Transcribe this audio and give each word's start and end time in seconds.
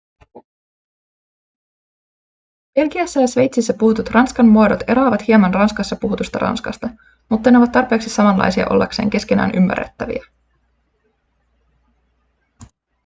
belgiassa 2.75 3.21
ja 3.21 3.27
sveitsissä 3.27 3.73
puhutut 3.73 4.09
ranskan 4.09 4.47
muodot 4.47 4.79
eroavat 4.87 5.27
hieman 5.27 5.53
ranskassa 5.53 5.95
puhutusta 5.95 6.39
ranskasta 6.39 6.89
mutta 7.29 7.51
ne 7.51 7.57
ovat 7.57 7.71
tarpeeksi 7.71 8.09
samanlaisia 8.09 8.67
ollakseen 8.69 9.09
keskenään 9.09 9.51
ymmärrettäviä 9.55 10.23